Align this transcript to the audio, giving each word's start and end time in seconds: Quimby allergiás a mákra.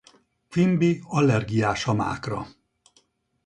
Quimby 0.49 0.99
allergiás 1.07 1.87
a 1.87 1.93
mákra. 1.93 2.47